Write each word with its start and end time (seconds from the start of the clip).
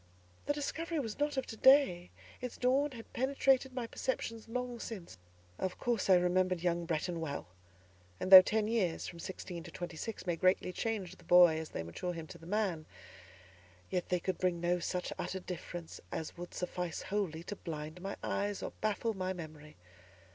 The 0.47 0.53
discovery 0.53 0.97
was 0.99 1.19
not 1.19 1.37
of 1.37 1.45
to 1.45 1.55
day, 1.55 2.09
its 2.41 2.57
dawn 2.57 2.89
had 2.93 3.13
penetrated 3.13 3.71
my 3.71 3.85
perceptions 3.85 4.49
long 4.49 4.79
since. 4.79 5.19
Of 5.59 5.77
course 5.77 6.09
I 6.09 6.15
remembered 6.15 6.61
young 6.63 6.85
Bretton 6.87 7.19
well; 7.21 7.45
and 8.19 8.31
though 8.31 8.41
ten 8.41 8.67
years 8.67 9.05
(from 9.07 9.19
sixteen 9.19 9.61
to 9.61 9.69
twenty 9.69 9.97
six) 9.97 10.25
may 10.25 10.35
greatly 10.35 10.73
change 10.73 11.15
the 11.15 11.23
boy 11.23 11.59
as 11.59 11.69
they 11.69 11.83
mature 11.83 12.13
him 12.13 12.25
to 12.25 12.39
the 12.39 12.47
man, 12.47 12.87
yet 13.91 14.09
they 14.09 14.19
could 14.19 14.39
bring 14.39 14.59
no 14.59 14.79
such 14.79 15.13
utter 15.19 15.39
difference 15.39 16.01
as 16.11 16.35
would 16.35 16.55
suffice 16.55 17.03
wholly 17.03 17.43
to 17.43 17.55
blind 17.55 18.01
my 18.01 18.15
eyes, 18.23 18.63
or 18.63 18.71
baffle 18.81 19.13
my 19.13 19.33
memory. 19.33 19.75